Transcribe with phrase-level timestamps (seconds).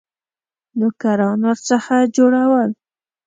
[0.79, 2.69] نوکران ورڅخه جوړول.